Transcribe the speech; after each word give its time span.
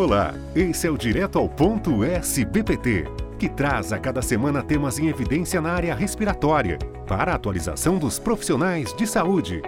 Olá, 0.00 0.32
esse 0.56 0.86
é 0.86 0.90
o 0.90 0.96
Direto 0.96 1.38
ao 1.38 1.46
Ponto 1.46 2.02
SBPT, 2.02 3.04
que 3.38 3.50
traz 3.50 3.92
a 3.92 3.98
cada 3.98 4.22
semana 4.22 4.62
temas 4.62 4.98
em 4.98 5.08
evidência 5.08 5.60
na 5.60 5.72
área 5.72 5.94
respiratória, 5.94 6.78
para 7.06 7.32
a 7.32 7.34
atualização 7.34 7.98
dos 7.98 8.18
profissionais 8.18 8.94
de 8.96 9.06
saúde. 9.06 9.60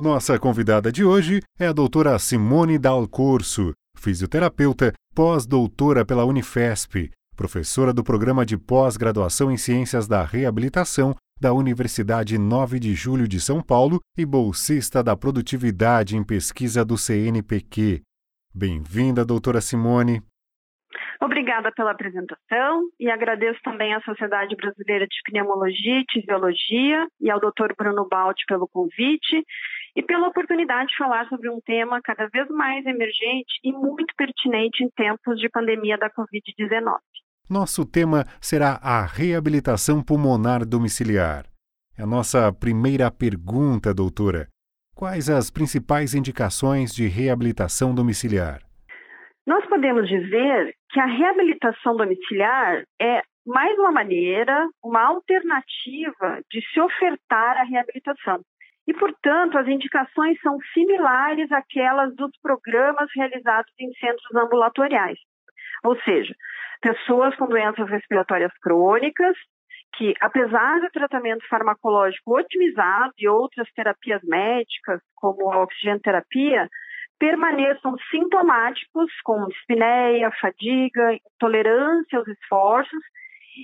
Nossa 0.00 0.38
convidada 0.38 0.90
de 0.90 1.04
hoje 1.04 1.42
é 1.58 1.66
a 1.66 1.72
doutora 1.74 2.18
Simone 2.18 2.78
Dalcorso, 2.78 3.74
fisioterapeuta, 3.94 4.94
pós-doutora 5.14 6.02
pela 6.02 6.24
Unifesp, 6.24 7.10
professora 7.36 7.92
do 7.92 8.02
programa 8.02 8.46
de 8.46 8.56
pós-graduação 8.56 9.52
em 9.52 9.58
Ciências 9.58 10.08
da 10.08 10.24
Reabilitação 10.24 11.14
da 11.40 11.52
Universidade 11.52 12.36
9 12.36 12.80
de 12.80 12.94
Julho 12.94 13.28
de 13.28 13.40
São 13.40 13.62
Paulo 13.62 14.00
e 14.16 14.26
bolsista 14.26 15.02
da 15.02 15.16
Produtividade 15.16 16.16
em 16.16 16.24
Pesquisa 16.24 16.84
do 16.84 16.96
CNPq. 16.96 18.02
Bem-vinda, 18.54 19.24
doutora 19.24 19.60
Simone. 19.60 20.20
Obrigada 21.20 21.72
pela 21.72 21.90
apresentação 21.90 22.88
e 22.98 23.10
agradeço 23.10 23.60
também 23.62 23.92
à 23.92 24.00
Sociedade 24.02 24.54
Brasileira 24.56 25.06
de 25.06 25.16
Pneumologia 25.24 26.00
e 26.00 26.04
Tisiologia 26.04 27.06
e 27.20 27.30
ao 27.30 27.40
Dr. 27.40 27.74
Bruno 27.76 28.06
Balti 28.08 28.44
pelo 28.46 28.68
convite 28.68 29.44
e 29.96 30.02
pela 30.02 30.28
oportunidade 30.28 30.88
de 30.90 30.96
falar 30.96 31.28
sobre 31.28 31.50
um 31.50 31.60
tema 31.60 32.00
cada 32.02 32.28
vez 32.28 32.48
mais 32.48 32.86
emergente 32.86 33.58
e 33.64 33.72
muito 33.72 34.14
pertinente 34.16 34.84
em 34.84 34.90
tempos 34.90 35.38
de 35.40 35.48
pandemia 35.48 35.98
da 35.98 36.08
Covid-19. 36.10 36.98
Nosso 37.50 37.90
tema 37.90 38.24
será 38.42 38.78
a 38.82 39.06
reabilitação 39.06 40.02
pulmonar 40.04 40.66
domiciliar. 40.66 41.46
É 41.98 42.02
a 42.02 42.06
nossa 42.06 42.52
primeira 42.52 43.10
pergunta, 43.10 43.94
doutora. 43.94 44.48
Quais 44.94 45.30
as 45.30 45.50
principais 45.50 46.12
indicações 46.12 46.94
de 46.94 47.08
reabilitação 47.08 47.94
domiciliar? 47.94 48.60
Nós 49.46 49.64
podemos 49.64 50.06
dizer 50.06 50.74
que 50.90 51.00
a 51.00 51.06
reabilitação 51.06 51.96
domiciliar 51.96 52.84
é 53.00 53.22
mais 53.46 53.78
uma 53.78 53.92
maneira, 53.92 54.68
uma 54.84 55.00
alternativa 55.06 56.42
de 56.50 56.60
se 56.70 56.78
ofertar 56.78 57.56
a 57.56 57.64
reabilitação. 57.64 58.42
E, 58.86 58.92
portanto, 58.92 59.56
as 59.56 59.66
indicações 59.66 60.38
são 60.42 60.58
similares 60.74 61.50
àquelas 61.50 62.14
dos 62.14 62.30
programas 62.42 63.08
realizados 63.16 63.72
em 63.80 63.90
centros 63.94 64.34
ambulatoriais. 64.34 65.18
Ou 65.84 65.98
seja, 66.02 66.34
pessoas 66.80 67.34
com 67.36 67.46
doenças 67.46 67.88
respiratórias 67.88 68.52
crônicas, 68.62 69.36
que, 69.96 70.14
apesar 70.20 70.80
do 70.80 70.90
tratamento 70.90 71.46
farmacológico 71.48 72.38
otimizado 72.38 73.12
e 73.18 73.28
outras 73.28 73.68
terapias 73.72 74.22
médicas, 74.22 75.00
como 75.16 75.50
a 75.50 75.62
oxigenoterapia, 75.62 76.68
permaneçam 77.18 77.96
sintomáticos 78.10 79.10
com 79.24 79.48
espineia, 79.48 80.30
fadiga, 80.40 81.14
intolerância 81.14 82.18
aos 82.18 82.28
esforços 82.28 83.02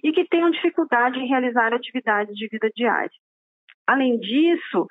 e 0.03 0.13
que 0.13 0.27
tenham 0.27 0.51
dificuldade 0.51 1.19
em 1.21 1.29
realizar 1.29 1.73
atividades 1.73 2.35
de 2.35 2.49
vida 2.49 2.69
diária. 2.75 3.11
Além 3.87 4.19
disso, 4.19 4.89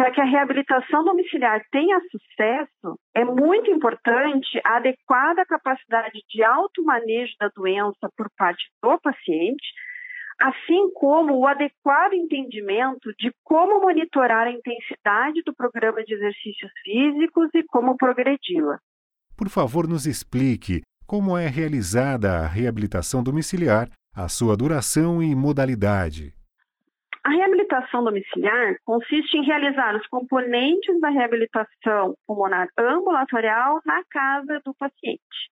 para 0.00 0.12
que 0.12 0.20
a 0.22 0.24
reabilitação 0.24 1.04
domiciliar 1.04 1.62
tenha 1.70 2.00
sucesso, 2.10 2.98
é 3.14 3.22
muito 3.22 3.70
importante 3.70 4.58
a 4.64 4.78
adequada 4.78 5.44
capacidade 5.44 6.18
de 6.26 6.42
automanejo 6.42 7.34
da 7.38 7.50
doença 7.54 8.08
por 8.16 8.30
parte 8.34 8.64
do 8.82 8.98
paciente, 8.98 9.62
assim 10.40 10.90
como 10.94 11.36
o 11.36 11.46
adequado 11.46 12.14
entendimento 12.14 13.12
de 13.18 13.30
como 13.44 13.78
monitorar 13.82 14.46
a 14.46 14.50
intensidade 14.50 15.42
do 15.44 15.54
programa 15.54 16.02
de 16.02 16.14
exercícios 16.14 16.72
físicos 16.82 17.50
e 17.52 17.62
como 17.64 17.94
progredi-la. 17.98 18.78
Por 19.36 19.50
favor, 19.50 19.86
nos 19.86 20.06
explique 20.06 20.80
como 21.06 21.36
é 21.36 21.46
realizada 21.46 22.38
a 22.38 22.46
reabilitação 22.46 23.22
domiciliar, 23.22 23.90
a 24.16 24.30
sua 24.30 24.56
duração 24.56 25.22
e 25.22 25.34
modalidade. 25.34 26.39
A 27.22 27.30
reabilitação 27.30 28.02
domiciliar 28.02 28.76
consiste 28.84 29.36
em 29.36 29.44
realizar 29.44 29.94
os 29.94 30.06
componentes 30.06 30.98
da 31.00 31.10
reabilitação 31.10 32.14
pulmonar 32.26 32.68
ambulatorial 32.78 33.80
na 33.84 34.02
casa 34.10 34.60
do 34.64 34.74
paciente. 34.74 35.50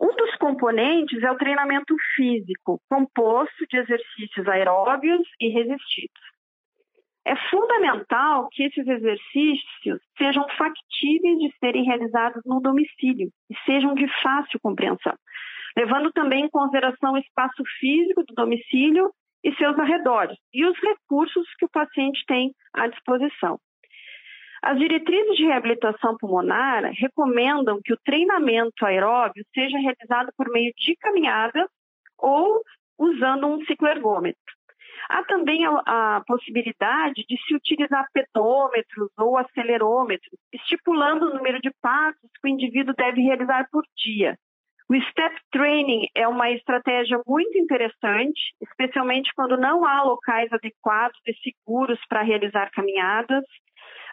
Um 0.00 0.16
dos 0.16 0.34
componentes 0.36 1.22
é 1.22 1.30
o 1.30 1.36
treinamento 1.36 1.94
físico, 2.16 2.80
composto 2.88 3.66
de 3.68 3.76
exercícios 3.76 4.48
aeróbios 4.48 5.28
e 5.38 5.48
resistidos. 5.50 6.22
É 7.26 7.36
fundamental 7.50 8.48
que 8.50 8.64
esses 8.64 8.86
exercícios 8.86 10.00
sejam 10.16 10.46
factíveis 10.56 11.38
de 11.38 11.54
serem 11.58 11.84
realizados 11.84 12.42
no 12.44 12.60
domicílio 12.60 13.30
e 13.50 13.54
sejam 13.64 13.94
de 13.94 14.06
fácil 14.22 14.58
compreensão, 14.60 15.14
levando 15.76 16.10
também 16.12 16.44
em 16.44 16.50
consideração 16.50 17.12
o 17.12 17.18
espaço 17.18 17.62
físico 17.78 18.24
do 18.24 18.34
domicílio 18.34 19.10
e 19.44 19.54
seus 19.56 19.78
arredores, 19.78 20.36
e 20.52 20.64
os 20.64 20.76
recursos 20.80 21.46
que 21.58 21.66
o 21.66 21.70
paciente 21.70 22.24
tem 22.26 22.52
à 22.72 22.88
disposição. 22.88 23.60
As 24.62 24.78
diretrizes 24.78 25.36
de 25.36 25.44
reabilitação 25.44 26.16
pulmonar 26.18 26.90
recomendam 26.94 27.80
que 27.84 27.92
o 27.92 27.98
treinamento 28.02 28.86
aeróbio 28.86 29.44
seja 29.54 29.76
realizado 29.76 30.32
por 30.38 30.48
meio 30.50 30.72
de 30.78 30.96
caminhada 30.96 31.68
ou 32.18 32.62
usando 32.98 33.46
um 33.46 33.62
cicloergômetro. 33.66 34.40
Há 35.10 35.22
também 35.24 35.66
a, 35.66 35.82
a, 36.16 36.22
possibilidade 36.26 37.26
de 37.28 37.36
se 37.46 37.54
utilizar 37.54 38.06
pedômetros 38.10 39.10
ou 39.18 39.36
acelerômetros, 39.36 40.40
estipulando 40.50 41.26
o 41.26 41.34
número 41.34 41.60
de 41.60 41.70
passos 41.82 42.30
que 42.40 42.48
o 42.48 42.50
indivíduo 42.50 42.94
deve 42.96 43.20
realizar 43.20 43.68
por 43.70 43.84
dia, 43.94 44.38
o 44.88 45.00
step 45.10 45.34
training 45.50 46.06
é 46.14 46.28
uma 46.28 46.50
estratégia 46.50 47.18
muito 47.26 47.56
interessante, 47.56 48.40
especialmente 48.60 49.32
quando 49.34 49.56
não 49.56 49.84
há 49.84 50.02
locais 50.02 50.52
adequados 50.52 51.18
e 51.26 51.32
seguros 51.34 51.98
para 52.08 52.22
realizar 52.22 52.70
caminhadas. 52.70 53.44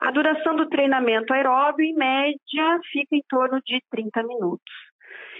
A 0.01 0.11
duração 0.11 0.55
do 0.55 0.69
treinamento 0.69 1.33
aeróbio, 1.33 1.85
em 1.85 1.93
média, 1.93 2.79
fica 2.91 3.15
em 3.15 3.23
torno 3.27 3.61
de 3.65 3.81
30 3.91 4.23
minutos. 4.23 4.73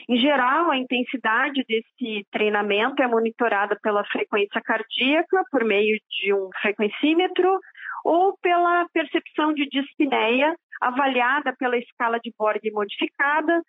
Em 0.10 0.18
geral, 0.18 0.70
a 0.70 0.78
intensidade 0.78 1.64
desse 1.66 2.26
treinamento 2.30 3.02
é 3.02 3.08
monitorada 3.08 3.78
pela 3.82 4.04
frequência 4.06 4.62
cardíaca, 4.62 5.44
por 5.50 5.64
meio 5.64 5.98
de 6.10 6.34
um 6.34 6.50
frequencímetro, 6.62 7.58
ou 8.04 8.38
pela 8.42 8.88
percepção 8.94 9.54
de 9.54 9.66
dispneia, 9.70 10.54
avaliada 10.82 11.56
pela 11.58 11.78
escala 11.78 12.20
de 12.20 12.34
Borg 12.38 12.60
modificada, 12.74 13.62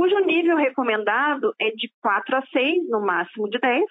cujo 0.00 0.18
nível 0.20 0.56
recomendado 0.56 1.54
é 1.60 1.72
de 1.72 1.92
4 2.00 2.34
a 2.34 2.42
6, 2.46 2.88
no 2.88 3.02
máximo 3.02 3.50
de 3.50 3.58
10, 3.58 3.84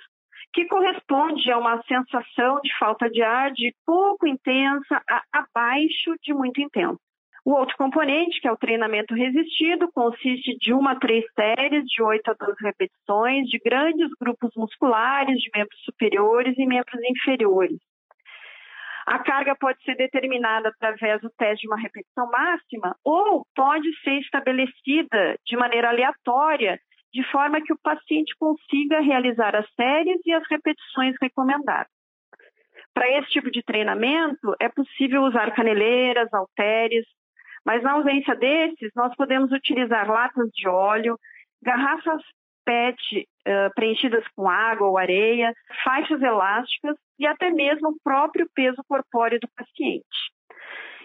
que 0.52 0.66
corresponde 0.66 1.52
a 1.52 1.58
uma 1.59 1.80
sensação 1.84 2.59
de 2.64 2.75
falta 2.80 3.08
de 3.08 3.22
ar 3.22 3.52
de 3.52 3.75
pouco 3.86 4.25
intensa 4.25 5.03
a 5.08 5.22
abaixo 5.31 6.16
de 6.24 6.34
muito 6.34 6.59
intensa. 6.59 6.98
O 7.46 7.52
outro 7.52 7.78
componente, 7.78 8.42
que 8.42 8.48
é 8.48 8.52
o 8.52 8.58
treinamento 8.58 9.14
resistido, 9.14 9.88
consiste 9.94 10.58
de 10.58 10.74
uma 10.74 10.94
a 10.94 11.00
três 11.00 11.24
séries 11.36 11.86
de 11.86 12.02
8 12.02 12.31
a 12.31 12.34
12 12.34 12.56
repetições 12.59 13.48
de 13.48 13.59
grandes 13.59 14.09
grupos 14.19 14.50
musculares 14.58 15.40
de 15.40 15.52
membros 15.56 15.80
superiores 15.84 16.58
e 16.58 16.66
membros 16.66 17.00
inferiores. 17.03 17.78
A 19.09 19.18
carga 19.18 19.56
pode 19.56 19.84
ser 19.84 19.96
determinada 19.96 20.70
através 20.70 21.20
do 21.20 21.31
teste 21.31 21.64
de 21.64 21.68
uma 21.68 21.81
repetição 21.81 22.30
máxima 22.30 22.96
ou 23.03 23.44
pode 23.56 23.90
ser 24.03 24.20
estabelecida 24.20 25.36
de 25.44 25.58
maneira 25.58 25.90
aleatória, 25.90 26.80
de 27.12 27.24
forma 27.31 27.59
que 27.59 27.74
o 27.74 27.80
paciente 27.81 28.36
consiga 28.38 29.02
realizar 29.02 29.56
as 29.56 29.66
séries 29.74 30.22
e 30.28 30.31
as 30.31 30.44
repetições 30.48 31.16
recomendadas. 31.19 31.92
Para 32.94 33.09
esse 33.18 33.31
tipo 33.31 33.50
de 33.50 33.64
treinamento, 33.64 34.56
é 34.62 34.69
possível 34.69 35.24
usar 35.24 35.56
caneleiras, 35.56 36.31
halteres, 36.31 37.08
mas 37.66 37.81
na 37.81 37.94
ausência 37.94 38.36
desses, 38.36 38.92
nós 38.95 39.16
podemos 39.16 39.51
utilizar 39.51 40.07
latas 40.07 40.51
de 40.54 40.68
óleo, 40.68 41.18
garrafas 41.63 42.22
PET 42.65 42.97
uh, 43.47 43.73
preenchidas 43.75 44.23
com 44.35 44.50
água 44.50 44.88
ou 44.88 44.97
areia, 44.97 45.53
faixas 45.83 46.21
elásticas 46.21 46.95
e 47.17 47.25
até 47.25 47.50
mesmo 47.50 47.89
o 47.89 47.97
próprio 48.03 48.50
peso 48.53 48.83
corpóreo 48.88 49.39
do 49.39 49.47
paciente. 49.56 50.06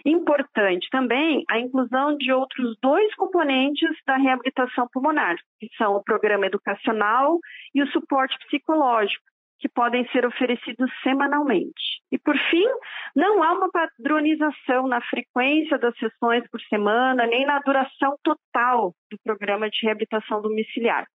Importante 0.05 0.87
também 0.91 1.43
a 1.49 1.59
inclusão 1.59 2.15
de 2.15 2.31
outros 2.31 2.77
dois 2.79 3.13
componentes 3.15 3.89
da 4.05 4.17
reabilitação 4.17 4.87
pulmonar, 4.93 5.35
que 5.59 5.67
são 5.77 5.95
o 5.95 6.03
programa 6.03 6.45
educacional 6.45 7.39
e 7.73 7.81
o 7.81 7.87
suporte 7.87 8.37
psicológico, 8.45 9.23
que 9.59 9.67
podem 9.67 10.07
ser 10.09 10.23
oferecidos 10.23 10.91
semanalmente. 11.01 12.03
E, 12.11 12.19
por 12.19 12.37
fim, 12.51 12.67
não 13.15 13.41
há 13.41 13.53
uma 13.53 13.71
padronização 13.71 14.87
na 14.87 15.01
frequência 15.01 15.79
das 15.79 15.97
sessões 15.97 16.47
por 16.51 16.61
semana, 16.61 17.25
nem 17.25 17.43
na 17.45 17.57
duração 17.59 18.15
total 18.23 18.93
do 19.09 19.17
programa 19.23 19.67
de 19.71 19.79
reabilitação 19.81 20.39
domiciliar. 20.39 21.07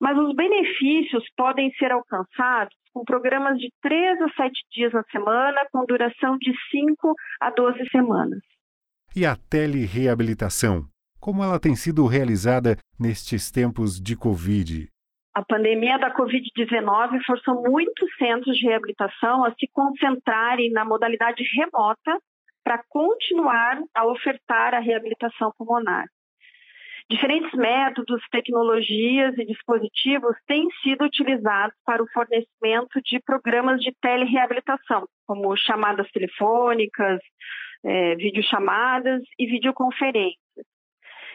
Mas 0.00 0.16
os 0.16 0.34
benefícios 0.34 1.24
podem 1.36 1.70
ser 1.72 1.92
alcançados 1.92 2.74
com 2.92 3.04
programas 3.04 3.58
de 3.58 3.70
3 3.82 4.20
a 4.22 4.28
7 4.30 4.52
dias 4.72 4.92
na 4.92 5.02
semana, 5.12 5.60
com 5.70 5.84
duração 5.84 6.36
de 6.38 6.52
5 6.70 7.14
a 7.40 7.50
12 7.50 7.88
semanas. 7.90 8.40
E 9.14 9.26
a 9.26 9.36
telereabilitação? 9.36 10.84
Como 11.20 11.42
ela 11.42 11.60
tem 11.60 11.76
sido 11.76 12.06
realizada 12.06 12.76
nestes 12.98 13.50
tempos 13.50 14.00
de 14.00 14.16
Covid? 14.16 14.88
A 15.34 15.44
pandemia 15.44 15.98
da 15.98 16.14
Covid-19 16.14 17.22
forçou 17.24 17.62
muitos 17.62 18.08
centros 18.16 18.56
de 18.56 18.66
reabilitação 18.66 19.44
a 19.44 19.52
se 19.52 19.68
concentrarem 19.72 20.70
na 20.72 20.84
modalidade 20.84 21.44
remota 21.56 22.18
para 22.64 22.82
continuar 22.88 23.80
a 23.94 24.06
ofertar 24.06 24.74
a 24.74 24.80
reabilitação 24.80 25.52
pulmonar. 25.56 26.06
Diferentes 27.10 27.52
métodos, 27.54 28.22
tecnologias 28.30 29.36
e 29.36 29.44
dispositivos 29.44 30.36
têm 30.46 30.68
sido 30.80 31.04
utilizados 31.04 31.74
para 31.84 32.00
o 32.00 32.08
fornecimento 32.12 33.02
de 33.04 33.18
programas 33.26 33.80
de 33.80 33.92
telereabilitação, 34.00 35.08
como 35.26 35.56
chamadas 35.56 36.08
telefônicas, 36.12 37.18
é, 37.84 38.14
videochamadas 38.14 39.22
e 39.36 39.46
videoconferências. 39.46 40.38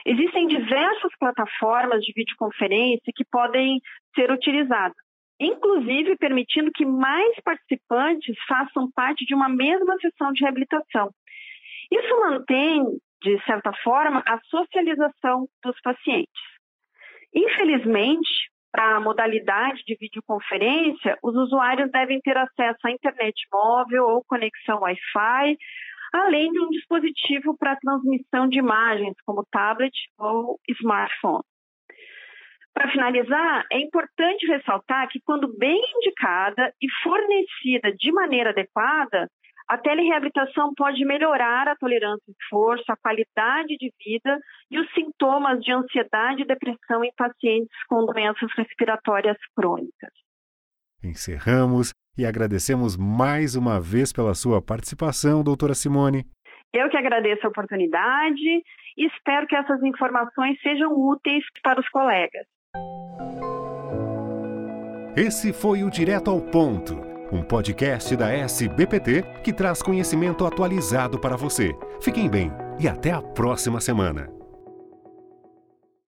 Existem 0.06 0.48
diversas 0.48 1.12
plataformas 1.20 2.02
de 2.04 2.14
videoconferência 2.16 3.12
que 3.14 3.26
podem 3.30 3.82
ser 4.16 4.32
utilizadas, 4.32 4.96
inclusive 5.38 6.16
permitindo 6.16 6.72
que 6.74 6.86
mais 6.86 7.36
participantes 7.44 8.34
façam 8.48 8.90
parte 8.96 9.26
de 9.26 9.36
uma 9.36 9.50
mesma 9.50 9.98
sessão 10.00 10.32
de 10.32 10.42
reabilitação. 10.42 11.12
Isso 11.92 12.20
mantém 12.22 12.82
de 13.22 13.42
certa 13.46 13.72
forma, 13.84 14.24
a 14.26 14.40
socialização 14.46 15.48
dos 15.64 15.80
pacientes. 15.82 16.42
Infelizmente, 17.34 18.50
para 18.72 18.98
a 18.98 19.00
modalidade 19.00 19.84
de 19.86 19.96
videoconferência, 19.96 21.18
os 21.24 21.36
usuários 21.36 21.90
devem 21.92 22.20
ter 22.22 22.38
acesso 22.38 22.80
à 22.86 22.92
internet 22.92 23.36
móvel 23.52 24.04
ou 24.06 24.24
conexão 24.26 24.82
Wi-Fi, 24.82 25.58
além 26.14 26.52
de 26.52 26.60
um 26.60 26.70
dispositivo 26.70 27.58
para 27.58 27.78
transmissão 27.78 28.48
de 28.48 28.60
imagens, 28.60 29.16
como 29.26 29.46
tablet 29.52 29.94
ou 30.18 30.60
smartphone. 30.70 31.44
Para 32.74 32.92
finalizar, 32.92 33.66
é 33.72 33.80
importante 33.80 34.46
ressaltar 34.46 35.08
que, 35.08 35.22
quando 35.22 35.58
bem 35.58 35.82
indicada 35.96 36.74
e 36.82 36.88
fornecida 37.02 37.94
de 37.94 38.12
maneira 38.12 38.50
adequada, 38.50 39.30
a 39.68 39.78
telereabilitação 39.78 40.74
pode 40.76 41.04
melhorar 41.06 41.68
a 41.68 41.76
tolerância 41.76 42.24
ao 42.28 42.36
esforço, 42.40 42.84
a 42.88 42.98
qualidade 42.98 43.76
de 43.80 43.92
vida 44.06 44.40
e 44.70 44.80
os 44.80 44.88
sintomas 44.94 45.60
de 45.60 45.72
ansiedade 45.72 46.44
e 46.44 46.46
depressão 46.46 47.04
em 47.04 47.12
pacientes 47.18 47.76
com 47.88 48.06
doenças 48.06 48.50
respiratórias 48.56 49.38
crônicas. 49.56 50.12
Encerramos 51.04 51.94
e 52.18 52.26
agradecemos 52.26 52.96
mais 52.96 53.56
uma 53.56 53.80
vez 53.80 54.14
pela 54.14 54.36
sua 54.36 54.62
participação, 54.62 55.44
doutora 55.44 55.74
Simone. 55.74 56.26
Eu 56.72 56.90
que 56.90 56.98
agradeço 56.98 57.46
a 57.46 57.50
oportunidade 57.50 58.64
e 58.98 59.08
espero 59.08 59.48
que 59.48 59.56
essas 59.56 59.82
informações 59.82 60.60
sejam 60.62 60.92
úteis 60.94 61.44
para 61.64 61.80
os 61.80 61.90
colegas. 61.90 62.46
Esse 65.18 65.54
foi 65.54 65.84
o 65.84 65.90
Direto 65.90 66.30
ao 66.30 66.42
Ponto 66.42 67.15
um 67.32 67.42
podcast 67.42 68.16
da 68.16 68.32
SBPT 68.32 69.24
que 69.44 69.54
traz 69.54 69.82
conhecimento 69.82 70.46
atualizado 70.46 71.20
para 71.20 71.36
você. 71.36 71.76
Fiquem 72.02 72.30
bem 72.30 72.52
e 72.80 72.88
até 72.88 73.12
a 73.12 73.22
próxima 73.22 73.80
semana. 73.80 74.45